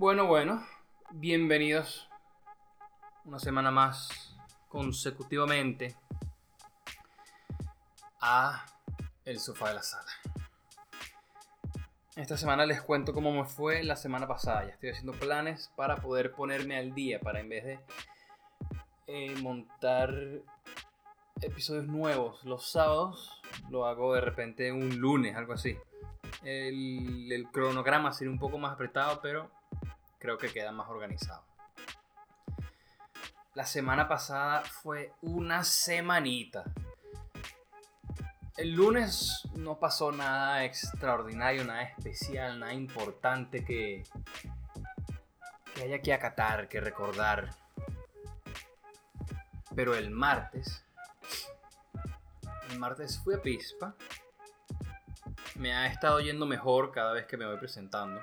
Bueno, 0.00 0.26
bueno, 0.26 0.64
bienvenidos 1.10 2.08
una 3.24 3.40
semana 3.40 3.72
más 3.72 4.36
consecutivamente 4.68 5.96
a 8.20 8.64
El 9.24 9.40
Sofá 9.40 9.70
de 9.70 9.74
la 9.74 9.82
Sala. 9.82 10.12
Esta 12.14 12.36
semana 12.36 12.64
les 12.64 12.80
cuento 12.80 13.12
cómo 13.12 13.32
me 13.32 13.44
fue 13.44 13.82
la 13.82 13.96
semana 13.96 14.28
pasada. 14.28 14.66
Ya 14.66 14.74
estoy 14.74 14.90
haciendo 14.90 15.14
planes 15.14 15.72
para 15.74 15.96
poder 15.96 16.30
ponerme 16.30 16.78
al 16.78 16.94
día, 16.94 17.18
para 17.18 17.40
en 17.40 17.48
vez 17.48 17.64
de 17.64 17.80
eh, 19.08 19.34
montar 19.42 20.14
episodios 21.40 21.88
nuevos 21.88 22.44
los 22.44 22.70
sábados, 22.70 23.42
lo 23.68 23.84
hago 23.84 24.14
de 24.14 24.20
repente 24.20 24.70
un 24.70 25.00
lunes, 25.00 25.34
algo 25.34 25.54
así. 25.54 25.76
El, 26.44 27.32
el 27.32 27.48
cronograma 27.48 28.12
sería 28.12 28.30
un 28.30 28.38
poco 28.38 28.58
más 28.58 28.74
apretado, 28.74 29.20
pero 29.20 29.57
creo 30.18 30.38
que 30.38 30.52
queda 30.52 30.72
más 30.72 30.88
organizado. 30.88 31.44
La 33.54 33.66
semana 33.66 34.06
pasada 34.06 34.62
fue 34.62 35.12
una 35.22 35.64
semanita. 35.64 36.64
El 38.56 38.72
lunes 38.72 39.48
no 39.54 39.78
pasó 39.78 40.12
nada 40.12 40.64
extraordinario, 40.64 41.64
nada 41.64 41.82
especial, 41.82 42.60
nada 42.60 42.72
importante 42.72 43.64
que, 43.64 44.04
que 45.74 45.82
haya 45.82 46.00
que 46.00 46.12
acatar, 46.12 46.68
que 46.68 46.80
recordar. 46.80 47.50
Pero 49.74 49.94
el 49.94 50.10
martes, 50.10 50.84
el 52.70 52.78
martes 52.78 53.18
fui 53.22 53.34
a 53.34 53.42
Pispa. 53.42 53.94
Me 55.56 55.74
ha 55.74 55.86
estado 55.86 56.20
yendo 56.20 56.46
mejor 56.46 56.92
cada 56.92 57.12
vez 57.12 57.26
que 57.26 57.36
me 57.36 57.46
voy 57.46 57.58
presentando. 57.58 58.22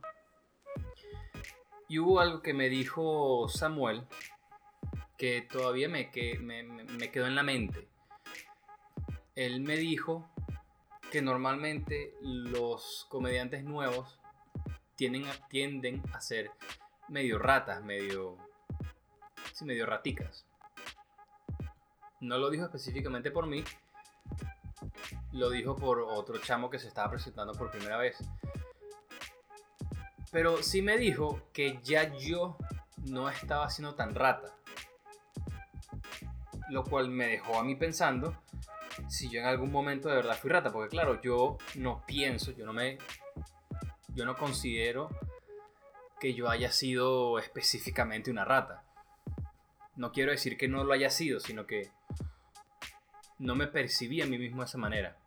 Y 1.95 1.99
hubo 1.99 2.19
algo 2.19 2.41
que 2.41 2.53
me 2.53 2.67
dijo 2.67 3.47
Samuel 3.47 4.05
que 5.17 5.41
todavía 5.43 5.87
me, 5.87 6.11
que, 6.11 6.37
me, 6.39 7.09
quedó 7.09 7.25
en 7.25 7.35
la 7.35 7.43
mente. 7.43 7.87
Él 9.33 9.61
me 9.61 9.77
dijo 9.77 10.29
que 11.09 11.21
normalmente 11.21 12.13
los 12.19 13.07
comediantes 13.07 13.63
nuevos 13.63 14.19
tienden 14.97 15.23
tienden 15.47 16.03
a 16.11 16.19
ser 16.19 16.51
medio 17.07 17.39
ratas, 17.39 17.81
medio, 17.81 18.39
sí, 19.53 19.63
medio 19.63 19.85
raticas. 19.85 20.45
No 22.19 22.37
lo 22.37 22.49
dijo 22.49 22.65
específicamente 22.65 23.31
por 23.31 23.47
mí, 23.47 23.63
lo 25.31 25.49
dijo 25.49 25.77
por 25.77 26.01
otro 26.01 26.39
chamo 26.39 26.69
que 26.69 26.77
se 26.77 26.89
estaba 26.89 27.11
presentando 27.11 27.53
por 27.53 27.71
primera 27.71 27.95
vez. 27.95 28.17
Pero 30.35 30.61
sí 30.61 30.81
me 30.81 30.97
dijo 30.97 31.47
que 31.53 31.79
ya 31.81 32.13
yo 32.13 32.57
no 33.05 33.29
estaba 33.29 33.69
siendo 33.69 33.95
tan 33.95 34.13
rata. 34.13 34.53
Lo 36.69 36.83
cual 36.83 37.09
me 37.09 37.27
dejó 37.27 37.57
a 37.57 37.63
mí 37.63 37.77
pensando 37.77 38.37
si 39.07 39.29
yo 39.29 39.39
en 39.39 39.45
algún 39.45 39.71
momento 39.71 40.09
de 40.09 40.15
verdad 40.15 40.37
fui 40.37 40.49
rata. 40.49 40.73
Porque 40.73 40.89
claro, 40.89 41.21
yo 41.21 41.57
no 41.75 42.03
pienso, 42.05 42.51
yo 42.51 42.65
no 42.65 42.73
me... 42.73 42.97
Yo 44.09 44.25
no 44.25 44.35
considero 44.35 45.07
que 46.19 46.33
yo 46.33 46.49
haya 46.49 46.69
sido 46.69 47.39
específicamente 47.39 48.29
una 48.29 48.43
rata. 48.43 48.83
No 49.95 50.11
quiero 50.11 50.31
decir 50.31 50.57
que 50.57 50.67
no 50.67 50.83
lo 50.83 50.91
haya 50.91 51.11
sido, 51.11 51.39
sino 51.39 51.65
que 51.65 51.91
no 53.39 53.55
me 53.55 53.67
percibí 53.67 54.21
a 54.21 54.25
mí 54.25 54.37
mismo 54.37 54.63
de 54.63 54.65
esa 54.65 54.77
manera. 54.77 55.17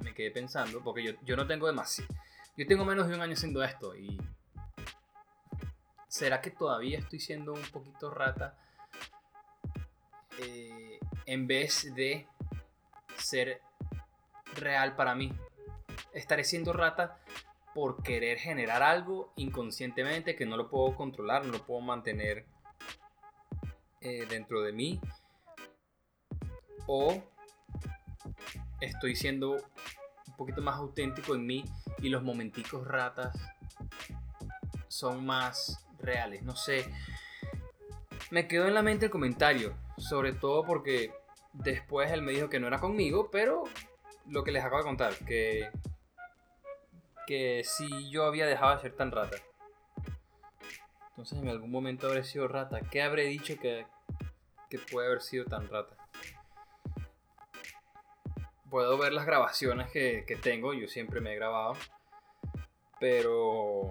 Me 0.00 0.12
quedé 0.14 0.32
pensando, 0.32 0.82
porque 0.82 1.04
yo, 1.04 1.12
yo 1.22 1.36
no 1.36 1.46
tengo 1.46 1.68
demasiado 1.68 2.25
yo 2.56 2.66
tengo 2.66 2.84
menos 2.84 3.08
de 3.08 3.14
un 3.14 3.20
año 3.20 3.34
haciendo 3.34 3.62
esto 3.62 3.94
y... 3.94 4.20
¿Será 6.08 6.40
que 6.40 6.50
todavía 6.50 6.98
estoy 6.98 7.20
siendo 7.20 7.52
un 7.52 7.62
poquito 7.62 8.10
rata? 8.10 8.56
Eh, 10.40 10.98
en 11.26 11.46
vez 11.46 11.94
de 11.94 12.26
ser 13.18 13.60
real 14.54 14.96
para 14.96 15.14
mí. 15.14 15.32
Estaré 16.12 16.44
siendo 16.44 16.72
rata 16.72 17.18
por 17.74 18.02
querer 18.02 18.38
generar 18.38 18.82
algo 18.82 19.32
inconscientemente 19.36 20.34
que 20.34 20.46
no 20.46 20.56
lo 20.56 20.70
puedo 20.70 20.94
controlar, 20.96 21.44
no 21.44 21.52
lo 21.52 21.66
puedo 21.66 21.80
mantener 21.82 22.46
eh, 24.00 24.24
dentro 24.28 24.62
de 24.62 24.72
mí. 24.72 25.00
O 26.86 27.22
estoy 28.80 29.16
siendo 29.16 29.58
poquito 30.36 30.62
más 30.62 30.76
auténtico 30.76 31.34
en 31.34 31.46
mí 31.46 31.64
y 31.98 32.08
los 32.08 32.22
momenticos 32.22 32.86
ratas 32.86 33.36
son 34.88 35.24
más 35.24 35.84
reales. 35.98 36.42
No 36.42 36.56
sé. 36.56 36.86
Me 38.30 38.48
quedó 38.48 38.66
en 38.66 38.74
la 38.74 38.82
mente 38.82 39.06
el 39.06 39.10
comentario, 39.10 39.74
sobre 39.96 40.32
todo 40.32 40.64
porque 40.64 41.12
después 41.52 42.10
él 42.10 42.22
me 42.22 42.32
dijo 42.32 42.48
que 42.48 42.60
no 42.60 42.66
era 42.66 42.78
conmigo, 42.78 43.30
pero 43.30 43.64
lo 44.28 44.44
que 44.44 44.52
les 44.52 44.64
acabo 44.64 44.78
de 44.78 44.84
contar, 44.88 45.14
que 45.24 45.70
que 47.26 47.62
si 47.64 48.08
yo 48.08 48.24
había 48.24 48.46
dejado 48.46 48.76
de 48.76 48.82
ser 48.82 48.96
tan 48.96 49.10
rata. 49.10 49.36
Entonces 51.10 51.38
en 51.38 51.48
algún 51.48 51.70
momento 51.70 52.06
habré 52.06 52.24
sido 52.24 52.46
rata. 52.46 52.80
¿Qué 52.80 53.02
habré 53.02 53.24
dicho 53.24 53.58
que, 53.60 53.86
que 54.70 54.78
puede 54.78 55.08
haber 55.08 55.22
sido 55.22 55.44
tan 55.44 55.68
rata? 55.68 55.96
Puedo 58.70 58.98
ver 58.98 59.12
las 59.12 59.26
grabaciones 59.26 59.90
que, 59.90 60.38
tengo, 60.42 60.74
yo 60.74 60.88
siempre 60.88 61.20
me 61.20 61.32
he 61.32 61.36
grabado, 61.36 61.76
pero, 62.98 63.90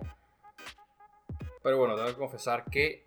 pero 1.63 1.77
bueno, 1.77 1.95
tengo 1.95 2.07
que 2.09 2.15
confesar 2.15 2.65
que 2.65 3.05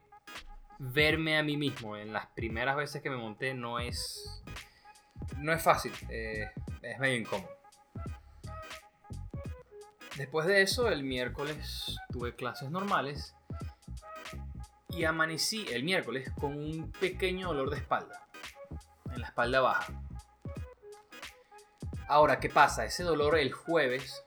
verme 0.79 1.39
a 1.39 1.43
mí 1.43 1.57
mismo 1.57 1.97
en 1.97 2.13
las 2.13 2.27
primeras 2.29 2.77
veces 2.77 3.03
que 3.03 3.11
me 3.11 3.17
monté 3.17 3.55
no 3.55 3.79
es, 3.79 4.43
no 5.39 5.53
es 5.53 5.63
fácil, 5.63 5.93
eh, 6.09 6.51
es 6.83 6.99
medio 6.99 7.17
incómodo. 7.17 7.57
Después 10.17 10.47
de 10.47 10.63
eso, 10.63 10.89
el 10.89 11.05
miércoles 11.05 11.97
tuve 12.11 12.35
clases 12.35 12.71
normales 12.71 13.37
y 14.89 15.05
amanecí 15.05 15.67
el 15.71 15.85
miércoles 15.85 16.33
con 16.41 16.55
un 16.55 16.91
pequeño 16.93 17.49
dolor 17.49 17.71
de 17.71 17.77
espalda, 17.77 18.27
en 19.13 19.21
la 19.21 19.29
espalda 19.29 19.61
baja 19.61 20.08
Ahora, 22.09 22.41
¿qué 22.41 22.49
pasa? 22.49 22.87
Ese 22.87 23.05
dolor 23.05 23.39
el 23.39 23.53
jueves 23.53 24.23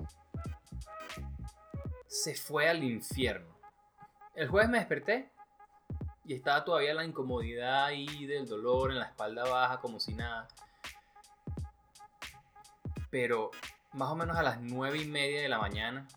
se 2.08 2.36
fue 2.36 2.70
al 2.70 2.84
infierno. 2.84 3.58
El 4.36 4.50
jueves 4.50 4.70
me 4.70 4.78
desperté 4.78 5.32
y 6.24 6.36
estaba 6.36 6.64
todavía 6.64 6.94
la 6.94 7.04
incomodidad 7.04 7.86
ahí 7.86 8.28
del 8.28 8.48
dolor 8.48 8.92
en 8.92 9.00
la 9.00 9.06
espalda 9.06 9.50
baja, 9.50 9.80
como 9.80 10.00
si 10.00 10.14
nada. 10.14 10.48
Pero 13.10 13.50
más 13.94 14.10
o 14.10 14.16
menos 14.16 14.38
a 14.38 14.44
las 14.44 14.62
nueve 14.62 15.02
y 15.02 15.06
media 15.06 15.42
de 15.42 15.50
la 15.50 15.58
mañana, 15.58 16.08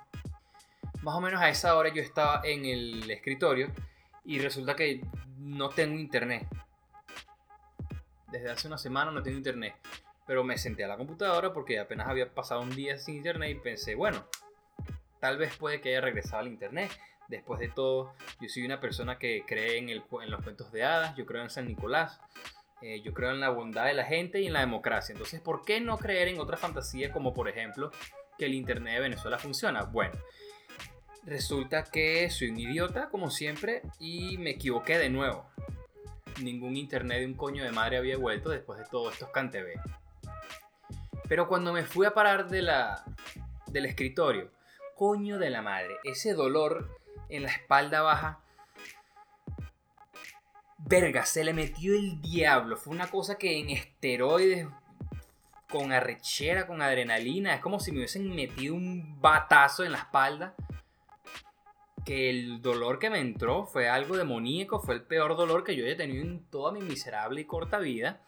más 1.00 1.14
o 1.14 1.20
menos 1.22 1.40
a 1.40 1.48
esa 1.48 1.74
hora 1.76 1.88
yo 1.88 2.02
estaba 2.02 2.42
en 2.44 2.66
el 2.66 3.10
escritorio 3.10 3.72
y 4.22 4.38
resulta 4.38 4.76
que 4.76 5.02
no 5.38 5.70
tengo 5.70 5.98
internet. 5.98 6.46
Desde 8.30 8.50
hace 8.50 8.68
una 8.68 8.76
semana 8.76 9.10
no 9.10 9.22
tengo 9.22 9.38
internet. 9.38 9.74
Pero 10.26 10.44
me 10.44 10.58
senté 10.58 10.84
a 10.84 10.88
la 10.88 10.96
computadora 10.96 11.52
porque 11.52 11.78
apenas 11.78 12.08
había 12.08 12.32
pasado 12.32 12.62
un 12.62 12.74
día 12.74 12.98
sin 12.98 13.16
internet 13.16 13.50
y 13.50 13.60
pensé, 13.60 13.94
bueno, 13.94 14.26
tal 15.20 15.38
vez 15.38 15.56
puede 15.56 15.80
que 15.80 15.90
haya 15.90 16.00
regresado 16.00 16.40
al 16.40 16.48
internet. 16.48 16.90
Después 17.28 17.58
de 17.60 17.68
todo, 17.68 18.14
yo 18.40 18.48
soy 18.48 18.64
una 18.64 18.80
persona 18.80 19.18
que 19.18 19.44
cree 19.46 19.78
en, 19.78 19.88
en 19.88 20.30
los 20.30 20.42
cuentos 20.42 20.70
de 20.72 20.84
hadas, 20.84 21.16
yo 21.16 21.24
creo 21.24 21.42
en 21.42 21.50
San 21.50 21.66
Nicolás, 21.66 22.20
eh, 22.82 23.00
yo 23.00 23.14
creo 23.14 23.30
en 23.30 23.40
la 23.40 23.48
bondad 23.48 23.86
de 23.86 23.94
la 23.94 24.04
gente 24.04 24.40
y 24.42 24.46
en 24.46 24.52
la 24.52 24.60
democracia. 24.60 25.14
Entonces, 25.14 25.40
¿por 25.40 25.64
qué 25.64 25.80
no 25.80 25.96
creer 25.96 26.28
en 26.28 26.38
otra 26.38 26.58
fantasía 26.58 27.10
como 27.12 27.32
por 27.32 27.48
ejemplo 27.48 27.90
que 28.38 28.44
el 28.44 28.52
internet 28.52 28.96
de 28.96 29.00
Venezuela 29.00 29.38
funciona? 29.38 29.84
Bueno, 29.84 30.18
resulta 31.24 31.84
que 31.84 32.28
soy 32.28 32.50
un 32.50 32.58
idiota 32.58 33.08
como 33.08 33.30
siempre 33.30 33.80
y 33.98 34.36
me 34.36 34.50
equivoqué 34.50 34.98
de 34.98 35.08
nuevo. 35.08 35.46
Ningún 36.42 36.76
internet 36.76 37.20
de 37.20 37.26
un 37.26 37.34
coño 37.34 37.64
de 37.64 37.72
madre 37.72 37.96
había 37.96 38.18
vuelto 38.18 38.50
después 38.50 38.78
de 38.78 38.84
todos 38.84 39.14
estos 39.14 39.30
cantebé. 39.30 39.80
Pero 41.28 41.48
cuando 41.48 41.72
me 41.72 41.84
fui 41.84 42.06
a 42.06 42.14
parar 42.14 42.48
de 42.48 42.62
la, 42.62 43.04
del 43.66 43.86
escritorio, 43.86 44.50
coño 44.96 45.38
de 45.38 45.50
la 45.50 45.62
madre, 45.62 45.96
ese 46.04 46.34
dolor 46.34 47.00
en 47.28 47.44
la 47.44 47.50
espalda 47.50 48.02
baja, 48.02 48.40
verga, 50.78 51.24
se 51.24 51.44
le 51.44 51.52
metió 51.52 51.94
el 51.94 52.20
diablo. 52.20 52.76
Fue 52.76 52.94
una 52.94 53.08
cosa 53.08 53.36
que 53.36 53.58
en 53.58 53.70
esteroides, 53.70 54.68
con 55.70 55.92
arrechera, 55.92 56.66
con 56.66 56.82
adrenalina, 56.82 57.54
es 57.54 57.60
como 57.60 57.80
si 57.80 57.90
me 57.90 57.98
hubiesen 57.98 58.34
metido 58.34 58.74
un 58.74 59.20
batazo 59.20 59.84
en 59.84 59.92
la 59.92 59.98
espalda. 59.98 60.54
Que 62.04 62.28
el 62.28 62.60
dolor 62.60 62.98
que 62.98 63.08
me 63.08 63.18
entró 63.18 63.64
fue 63.64 63.88
algo 63.88 64.16
demoníaco, 64.16 64.78
fue 64.78 64.94
el 64.94 65.02
peor 65.02 65.36
dolor 65.36 65.64
que 65.64 65.74
yo 65.74 65.86
haya 65.86 65.96
tenido 65.96 66.22
en 66.22 66.44
toda 66.50 66.70
mi 66.70 66.80
miserable 66.80 67.40
y 67.40 67.44
corta 67.46 67.78
vida. 67.78 68.20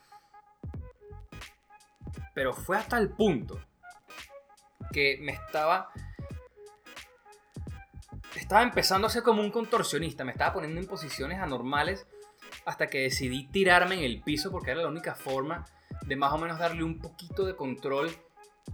Pero 2.37 2.53
fue 2.53 2.77
hasta 2.77 2.99
el 2.99 3.09
punto 3.09 3.59
que 4.93 5.17
me 5.23 5.33
estaba 5.33 5.88
estaba 8.35 8.62
empezando 8.62 9.06
a 9.06 9.11
ser 9.11 9.23
como 9.23 9.41
un 9.41 9.50
contorsionista, 9.50 10.23
me 10.23 10.33
estaba 10.33 10.53
poniendo 10.53 10.79
en 10.79 10.87
posiciones 10.87 11.38
anormales 11.38 12.06
hasta 12.67 12.88
que 12.88 12.99
decidí 13.00 13.47
tirarme 13.47 13.94
en 13.94 14.05
el 14.05 14.21
piso 14.21 14.50
porque 14.50 14.73
era 14.73 14.83
la 14.83 14.88
única 14.88 15.15
forma 15.15 15.65
de 16.05 16.15
más 16.15 16.31
o 16.35 16.37
menos 16.37 16.59
darle 16.59 16.85
un 16.85 16.99
poquito 16.99 17.47
de 17.47 17.56
control 17.56 18.11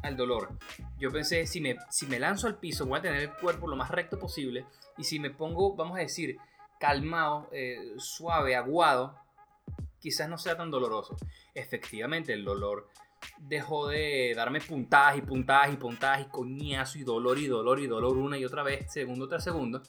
al 0.03 0.17
dolor. 0.17 0.59
Yo 0.99 1.13
pensé, 1.13 1.47
si 1.47 1.61
me, 1.61 1.77
si 1.89 2.09
me 2.09 2.19
lanzo 2.19 2.49
al 2.49 2.59
piso 2.59 2.85
voy 2.85 2.99
a 2.99 3.03
tener 3.03 3.21
el 3.21 3.33
cuerpo 3.33 3.69
lo 3.69 3.77
más 3.77 3.93
recto 3.93 4.19
posible 4.19 4.67
y 4.99 5.05
si 5.05 5.21
me 5.21 5.31
pongo, 5.31 5.77
vamos 5.77 5.99
a 5.99 6.01
decir, 6.01 6.37
calmado, 6.81 7.49
eh, 7.53 7.95
suave, 7.97 8.57
aguado, 8.57 9.17
quizás 10.01 10.29
no 10.29 10.37
sea 10.37 10.57
tan 10.57 10.73
doloroso. 10.73 11.17
Efectivamente, 11.55 12.33
el 12.33 12.45
dolor 12.45 12.89
dejó 13.49 13.89
de 13.89 14.33
darme 14.37 14.61
puntadas 14.61 15.17
y 15.17 15.23
puntadas 15.23 15.73
y 15.73 15.77
puntadas 15.77 16.21
y 16.21 16.25
coñazo 16.27 16.99
y 16.99 17.05
dolor 17.05 17.39
y 17.39 17.47
dolor 17.47 17.81
y 17.81 17.87
dolor 17.87 18.17
una 18.17 18.39
y 18.39 18.45
otra 18.45 18.63
vez, 18.63 18.91
segundo 18.93 19.29
tras 19.29 19.45
segundo. 19.45 19.83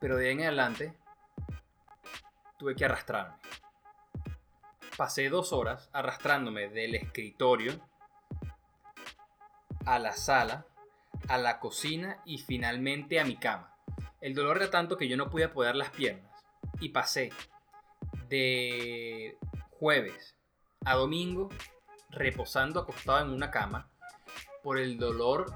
Pero 0.00 0.16
de 0.16 0.28
ahí 0.28 0.32
en 0.32 0.42
adelante 0.42 0.94
tuve 2.58 2.74
que 2.74 2.84
arrastrarme. 2.84 3.36
Pasé 4.96 5.28
dos 5.28 5.52
horas 5.52 5.88
arrastrándome 5.92 6.68
del 6.68 6.96
escritorio 6.96 7.80
a 9.86 9.98
la 9.98 10.12
sala, 10.12 10.66
a 11.28 11.38
la 11.38 11.60
cocina 11.60 12.20
y 12.24 12.38
finalmente 12.38 13.20
a 13.20 13.24
mi 13.24 13.36
cama. 13.36 13.74
El 14.20 14.34
dolor 14.34 14.58
era 14.58 14.70
tanto 14.70 14.96
que 14.96 15.08
yo 15.08 15.16
no 15.16 15.30
podía 15.30 15.46
apoyar 15.46 15.76
las 15.76 15.90
piernas. 15.90 16.30
Y 16.80 16.90
pasé 16.90 17.30
de 18.28 19.36
jueves 19.70 20.36
a 20.84 20.94
domingo 20.94 21.48
reposando 22.10 22.80
acostado 22.80 23.24
en 23.24 23.32
una 23.32 23.50
cama 23.50 23.88
por 24.62 24.78
el 24.78 24.98
dolor 24.98 25.52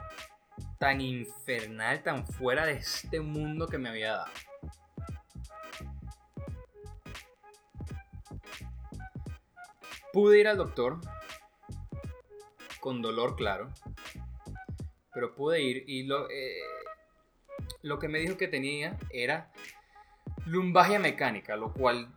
tan 0.79 1.01
infernal, 1.01 2.03
tan 2.03 2.27
fuera 2.27 2.67
de 2.67 2.75
este 2.75 3.21
mundo 3.21 3.67
que 3.67 3.79
me 3.79 3.89
había 3.89 4.13
dado. 4.13 4.33
Pude 10.13 10.41
ir 10.41 10.49
al 10.49 10.57
doctor 10.57 10.99
con 12.81 13.03
dolor, 13.03 13.37
claro, 13.37 13.71
pero 15.13 15.35
pude 15.35 15.61
ir 15.61 15.85
y 15.87 16.05
lo, 16.05 16.31
eh, 16.31 16.61
lo 17.83 17.99
que 17.99 18.09
me 18.09 18.19
dijo 18.19 18.37
que 18.37 18.49
tenía 18.49 18.97
era 19.11 19.53
lumbagia 20.47 20.99
mecánica, 20.99 21.57
lo 21.57 21.73
cual 21.73 22.15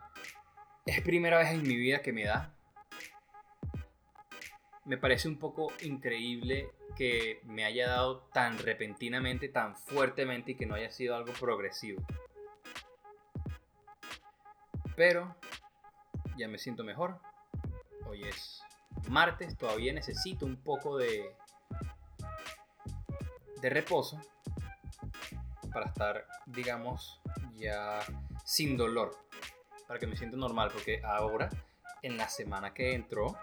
es 0.85 1.01
primera 1.01 1.37
vez 1.37 1.49
en 1.49 1.63
mi 1.63 1.75
vida 1.75 2.01
que 2.01 2.13
me 2.13 2.25
da. 2.25 2.53
Me 4.89 4.97
parece 4.97 5.27
un 5.27 5.37
poco 5.37 5.71
increíble 5.81 6.71
que 6.97 7.41
me 7.43 7.63
haya 7.63 7.89
dado 7.89 8.21
tan 8.33 8.57
repentinamente, 8.57 9.47
tan 9.47 9.77
fuertemente 9.77 10.53
y 10.53 10.55
que 10.55 10.65
no 10.65 10.73
haya 10.73 10.89
sido 10.89 11.15
algo 11.15 11.31
progresivo. 11.33 12.01
Pero 14.95 15.35
ya 16.39 16.47
me 16.47 16.57
siento 16.57 16.83
mejor. 16.83 17.19
Hoy 18.07 18.23
es 18.23 18.63
martes, 19.07 19.55
todavía 19.55 19.93
necesito 19.93 20.47
un 20.47 20.55
poco 20.55 20.97
de 20.97 21.35
de 23.61 23.69
reposo 23.69 24.19
para 25.71 25.85
estar, 25.85 26.25
digamos, 26.47 27.21
ya 27.57 27.99
sin 28.43 28.75
dolor 28.75 29.15
para 29.87 29.99
que 29.99 30.07
me 30.07 30.15
sienta 30.15 30.35
normal, 30.35 30.71
porque 30.73 30.99
ahora, 31.03 31.47
en 32.01 32.17
la 32.17 32.27
semana 32.27 32.73
que 32.73 32.95
entró, 32.95 33.37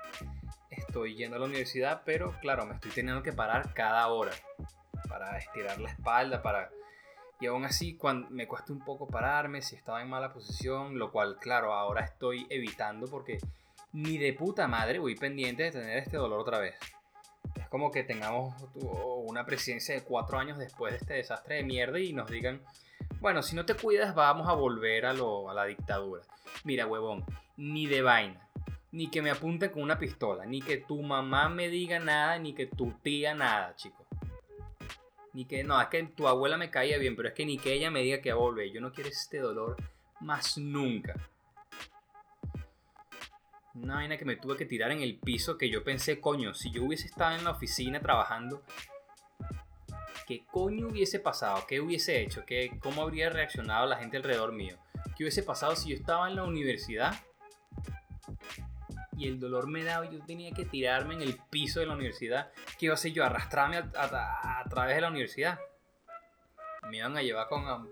estoy 0.96 1.14
yendo 1.14 1.36
a 1.36 1.40
la 1.40 1.44
universidad, 1.44 2.02
pero 2.06 2.32
claro, 2.40 2.64
me 2.64 2.74
estoy 2.74 2.90
teniendo 2.90 3.22
que 3.22 3.32
parar 3.32 3.74
cada 3.74 4.08
hora 4.08 4.32
para 5.10 5.36
estirar 5.36 5.78
la 5.78 5.90
espalda, 5.90 6.40
para... 6.40 6.70
Y 7.38 7.46
aún 7.46 7.66
así, 7.66 7.98
cuando 7.98 8.30
me 8.30 8.48
cuesta 8.48 8.72
un 8.72 8.78
poco 8.78 9.06
pararme, 9.06 9.60
si 9.60 9.76
estaba 9.76 10.00
en 10.00 10.08
mala 10.08 10.32
posición, 10.32 10.98
lo 10.98 11.12
cual, 11.12 11.36
claro, 11.38 11.74
ahora 11.74 12.02
estoy 12.02 12.46
evitando 12.48 13.08
porque 13.08 13.38
ni 13.92 14.16
de 14.16 14.32
puta 14.32 14.66
madre 14.68 14.98
voy 14.98 15.16
pendiente 15.16 15.64
de 15.64 15.72
tener 15.72 15.98
este 15.98 16.16
dolor 16.16 16.40
otra 16.40 16.60
vez. 16.60 16.76
Es 17.56 17.68
como 17.68 17.90
que 17.90 18.02
tengamos 18.02 18.54
una 18.74 19.44
presidencia 19.44 19.94
de 19.94 20.02
cuatro 20.02 20.38
años 20.38 20.56
después 20.56 20.92
de 20.92 20.98
este 20.98 21.14
desastre 21.14 21.56
de 21.56 21.64
mierda 21.64 22.00
y 22.00 22.14
nos 22.14 22.30
digan, 22.30 22.62
bueno, 23.20 23.42
si 23.42 23.54
no 23.54 23.66
te 23.66 23.74
cuidas 23.74 24.14
vamos 24.14 24.48
a 24.48 24.54
volver 24.54 25.04
a, 25.04 25.12
lo, 25.12 25.50
a 25.50 25.54
la 25.54 25.66
dictadura. 25.66 26.22
Mira, 26.64 26.86
huevón, 26.86 27.22
ni 27.58 27.86
de 27.86 28.00
vaina. 28.00 28.45
Ni 28.92 29.10
que 29.10 29.22
me 29.22 29.30
apunten 29.30 29.70
con 29.70 29.82
una 29.82 29.98
pistola. 29.98 30.46
Ni 30.46 30.62
que 30.62 30.78
tu 30.78 31.02
mamá 31.02 31.48
me 31.48 31.68
diga 31.68 31.98
nada. 31.98 32.38
Ni 32.38 32.54
que 32.54 32.66
tu 32.66 32.92
tía 33.02 33.34
nada, 33.34 33.74
chico. 33.76 34.06
Ni 35.32 35.44
que, 35.44 35.64
no, 35.64 35.80
es 35.80 35.88
que 35.88 36.02
tu 36.04 36.28
abuela 36.28 36.56
me 36.56 36.70
caía 36.70 36.98
bien. 36.98 37.16
Pero 37.16 37.28
es 37.28 37.34
que 37.34 37.44
ni 37.44 37.58
que 37.58 37.72
ella 37.72 37.90
me 37.90 38.02
diga 38.02 38.20
que 38.20 38.32
volver. 38.32 38.70
Yo 38.72 38.80
no 38.80 38.92
quiero 38.92 39.10
este 39.10 39.38
dolor 39.38 39.76
más 40.20 40.56
nunca. 40.58 41.14
Una 43.74 43.96
vaina 43.96 44.16
que 44.16 44.24
me 44.24 44.36
tuve 44.36 44.56
que 44.56 44.64
tirar 44.64 44.90
en 44.90 45.02
el 45.02 45.18
piso 45.18 45.58
que 45.58 45.68
yo 45.68 45.84
pensé, 45.84 46.18
coño, 46.18 46.54
si 46.54 46.70
yo 46.70 46.84
hubiese 46.84 47.06
estado 47.06 47.36
en 47.36 47.44
la 47.44 47.50
oficina 47.50 48.00
trabajando, 48.00 48.62
¿qué 50.26 50.46
coño 50.50 50.88
hubiese 50.88 51.20
pasado? 51.20 51.64
¿Qué 51.68 51.80
hubiese 51.80 52.22
hecho? 52.22 52.44
¿Qué, 52.46 52.78
¿Cómo 52.80 53.02
habría 53.02 53.28
reaccionado 53.28 53.86
la 53.86 53.98
gente 53.98 54.16
alrededor 54.16 54.52
mío? 54.52 54.78
¿Qué 55.14 55.24
hubiese 55.24 55.42
pasado 55.42 55.76
si 55.76 55.90
yo 55.90 55.96
estaba 55.96 56.28
en 56.28 56.36
la 56.36 56.44
universidad 56.44 57.14
y 59.16 59.26
el 59.28 59.40
dolor 59.40 59.66
me 59.68 59.82
daba 59.82 60.06
y 60.06 60.10
yo 60.10 60.24
tenía 60.24 60.52
que 60.52 60.64
tirarme 60.64 61.14
en 61.14 61.22
el 61.22 61.38
piso 61.50 61.80
de 61.80 61.86
la 61.86 61.94
universidad? 61.94 62.52
¿Qué 62.78 62.86
iba 62.86 62.92
a 62.92 62.96
hacer 62.96 63.12
yo? 63.12 63.24
¿Arrastrarme 63.24 63.78
a, 63.78 64.64
través 64.68 64.94
de 64.94 65.00
la 65.00 65.08
universidad? 65.08 65.58
Me 66.90 66.98
iban 66.98 67.16
a 67.16 67.22
llevar 67.22 67.48
con, 67.48 67.88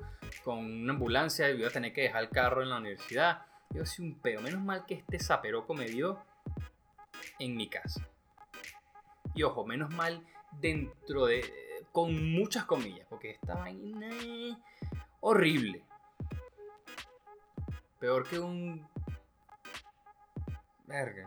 una 0.46 0.92
ambulancia 0.92 1.50
y 1.50 1.58
iba 1.58 1.68
a 1.68 1.72
tener 1.72 1.92
que 1.92 2.02
dejar 2.02 2.24
el 2.24 2.30
carro 2.30 2.62
en 2.62 2.70
la 2.70 2.76
universidad. 2.76 3.42
Yo 3.70 3.84
soy 3.86 4.06
un 4.06 4.20
pedo. 4.20 4.42
Menos 4.42 4.62
mal 4.62 4.84
que 4.86 4.94
este 4.94 5.18
zaperoco 5.18 5.74
me 5.74 5.86
dio 5.86 6.22
en 7.38 7.56
mi 7.56 7.68
casa. 7.68 8.06
Y 9.34 9.42
ojo, 9.42 9.66
menos 9.66 9.90
mal 9.90 10.24
dentro 10.60 11.26
de. 11.26 11.44
con 11.90 12.32
muchas 12.32 12.64
comillas, 12.64 13.06
porque 13.08 13.30
estaba 13.30 13.66
horrible. 15.20 15.82
Peor 17.98 18.28
que 18.28 18.38
un. 18.38 18.86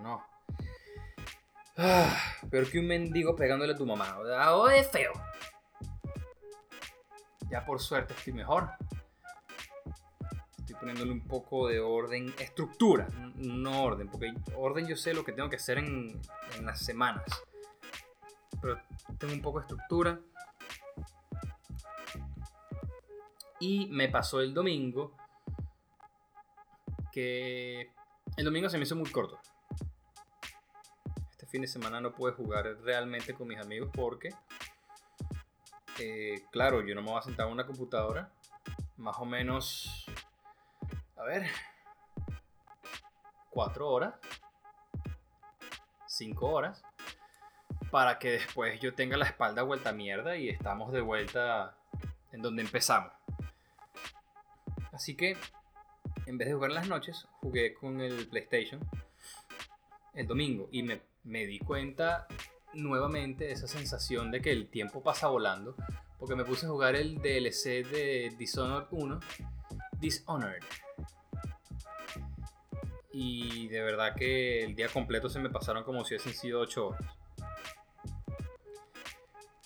No. 0.01 0.23
Ah, 1.75 2.17
peor 2.49 2.71
que 2.71 2.79
un 2.79 2.87
mendigo 2.87 3.35
pegándole 3.35 3.73
a 3.73 3.75
tu 3.75 3.85
mamá. 3.85 4.17
O 4.17 4.69
es 4.69 4.89
feo. 4.89 5.11
Ya 7.49 7.65
por 7.65 7.81
suerte 7.81 8.13
estoy 8.13 8.31
mejor. 8.31 8.69
Estoy 10.59 10.75
poniéndole 10.75 11.11
un 11.11 11.27
poco 11.27 11.67
de 11.67 11.81
orden, 11.81 12.33
estructura, 12.39 13.09
no 13.35 13.83
orden, 13.83 14.07
porque 14.07 14.33
orden 14.55 14.87
yo 14.87 14.95
sé 14.95 15.13
lo 15.13 15.25
que 15.25 15.33
tengo 15.33 15.49
que 15.49 15.57
hacer 15.57 15.79
en, 15.79 16.17
en 16.57 16.65
las 16.65 16.79
semanas. 16.79 17.25
Pero 18.61 18.79
tengo 19.17 19.33
un 19.33 19.41
poco 19.41 19.59
de 19.59 19.63
estructura. 19.63 20.19
Y 23.59 23.87
me 23.87 24.07
pasó 24.07 24.39
el 24.39 24.53
domingo 24.53 25.13
que 27.11 27.91
el 28.37 28.45
domingo 28.45 28.69
se 28.69 28.77
me 28.77 28.83
hizo 28.83 28.95
muy 28.95 29.11
corto. 29.11 29.37
Fin 31.57 31.63
de 31.63 31.67
semana 31.67 31.99
no 31.99 32.13
pude 32.13 32.33
jugar 32.33 32.67
realmente 32.83 33.33
con 33.33 33.47
mis 33.47 33.57
amigos 33.57 33.89
porque, 33.91 34.29
eh, 35.97 36.43
claro, 36.51 36.85
yo 36.85 36.93
no 36.93 37.01
me 37.01 37.09
voy 37.09 37.17
a 37.17 37.23
sentar 37.23 37.47
en 37.47 37.53
una 37.53 37.65
computadora. 37.65 38.29
Más 38.97 39.17
o 39.17 39.25
menos, 39.25 40.05
a 41.15 41.23
ver, 41.23 41.47
cuatro 43.49 43.89
horas, 43.89 44.13
cinco 46.05 46.47
horas, 46.47 46.83
para 47.89 48.19
que 48.19 48.33
después 48.33 48.79
yo 48.79 48.93
tenga 48.93 49.17
la 49.17 49.25
espalda 49.25 49.63
vuelta 49.63 49.89
a 49.89 49.93
mierda 49.93 50.37
y 50.37 50.49
estamos 50.49 50.93
de 50.93 51.01
vuelta 51.01 51.75
en 52.33 52.43
donde 52.43 52.61
empezamos. 52.61 53.11
Así 54.91 55.15
que 55.17 55.35
en 56.27 56.37
vez 56.37 56.49
de 56.49 56.53
jugar 56.53 56.69
en 56.69 56.75
las 56.75 56.87
noches, 56.87 57.27
jugué 57.41 57.73
con 57.73 57.99
el 57.99 58.27
PlayStation 58.27 58.79
el 60.17 60.27
domingo 60.27 60.67
y 60.71 60.83
me, 60.83 61.01
me 61.23 61.45
di 61.45 61.59
cuenta 61.59 62.27
nuevamente 62.73 63.45
de 63.45 63.51
esa 63.51 63.67
sensación 63.67 64.31
de 64.31 64.41
que 64.41 64.51
el 64.51 64.67
tiempo 64.69 65.01
pasa 65.03 65.27
volando, 65.27 65.75
porque 66.19 66.35
me 66.35 66.43
puse 66.43 66.65
a 66.65 66.69
jugar 66.69 66.95
el 66.95 67.21
DLC 67.21 67.85
de 67.87 68.33
Dishonored 68.37 68.87
1, 68.91 69.19
Dishonored. 69.99 70.63
Y 73.11 73.67
de 73.69 73.81
verdad 73.81 74.15
que 74.15 74.63
el 74.63 74.75
día 74.75 74.89
completo 74.89 75.29
se 75.29 75.39
me 75.39 75.49
pasaron 75.49 75.83
como 75.83 76.03
si 76.03 76.13
hubiesen 76.15 76.33
sido 76.33 76.61
8 76.61 76.87
horas. 76.87 77.01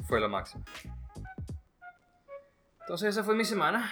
Fue 0.07 0.19
lo 0.19 0.29
máximo. 0.29 0.63
Entonces 2.81 3.09
esa 3.09 3.23
fue 3.23 3.35
mi 3.35 3.45
semana. 3.45 3.89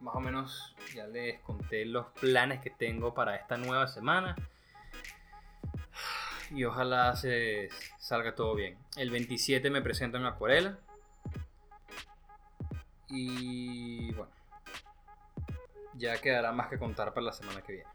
Más 0.00 0.14
o 0.14 0.20
menos 0.20 0.74
ya 0.94 1.06
les 1.06 1.40
conté 1.40 1.84
los 1.84 2.06
planes 2.20 2.60
que 2.60 2.70
tengo 2.70 3.14
para 3.14 3.36
esta 3.36 3.56
nueva 3.56 3.86
semana. 3.86 4.34
Y 6.54 6.64
ojalá 6.64 7.16
se 7.16 7.68
salga 7.98 8.34
todo 8.34 8.54
bien. 8.54 8.78
El 8.96 9.10
27 9.10 9.70
me 9.70 9.82
presento 9.82 10.18
en 10.18 10.26
Acuarela. 10.26 10.78
Y 13.08 14.12
bueno, 14.12 14.32
ya 15.94 16.16
quedará 16.20 16.52
más 16.52 16.68
que 16.68 16.78
contar 16.78 17.12
para 17.12 17.26
la 17.26 17.32
semana 17.32 17.60
que 17.62 17.72
viene. 17.72 17.90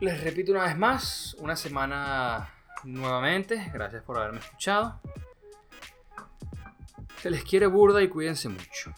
Les 0.00 0.22
repito 0.22 0.52
una 0.52 0.64
vez 0.64 0.78
más, 0.78 1.34
una 1.40 1.56
semana 1.56 2.48
nuevamente. 2.84 3.70
Gracias 3.72 4.02
por 4.02 4.16
haberme 4.16 4.38
escuchado. 4.38 5.00
Se 7.18 7.30
les 7.30 7.44
quiere 7.44 7.66
burda 7.66 8.00
y 8.00 8.08
cuídense 8.08 8.48
mucho. 8.48 8.94